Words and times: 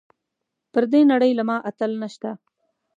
پر 0.73 0.83
دې 0.91 1.01
نړۍ 1.11 1.31
له 1.37 1.43
ما 1.49 1.57
اتل 1.69 1.91
نشته. 2.01 2.29